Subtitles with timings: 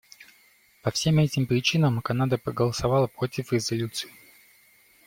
[0.81, 4.09] По всем этим причинам Канада проголосовала против резолюции.